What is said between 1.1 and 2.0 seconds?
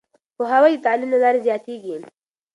له لارې زياتېږي.